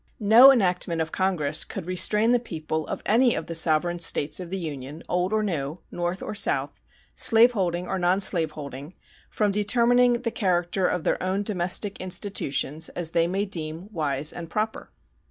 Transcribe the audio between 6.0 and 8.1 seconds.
or South, slaveholding or